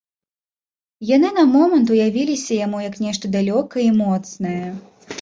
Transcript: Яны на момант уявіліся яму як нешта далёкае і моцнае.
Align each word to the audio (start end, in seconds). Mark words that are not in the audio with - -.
Яны 1.15 1.29
на 1.35 1.43
момант 1.57 1.93
уявіліся 1.97 2.59
яму 2.65 2.83
як 2.89 2.99
нешта 3.07 3.25
далёкае 3.39 3.83
і 3.89 3.97
моцнае. 4.05 4.61